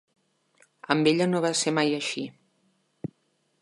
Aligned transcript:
Amb 0.95 1.11
ella 1.13 1.27
no 1.33 1.43
va 1.45 1.53
ser 1.61 1.77
mai 1.81 1.95
així. 2.01 2.27